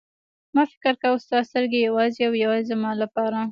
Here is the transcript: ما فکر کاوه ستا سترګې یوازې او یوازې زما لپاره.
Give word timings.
ما 0.55 0.63
فکر 0.71 0.93
کاوه 1.01 1.23
ستا 1.25 1.39
سترګې 1.49 1.79
یوازې 1.87 2.21
او 2.27 2.33
یوازې 2.43 2.69
زما 2.71 2.91
لپاره. 3.01 3.39